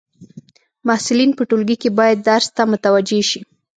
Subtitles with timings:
[0.87, 3.39] محصلین په ټولګی کي باید درس ته متوجي سي.